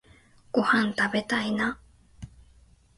[0.51, 1.79] ごはんたべたいな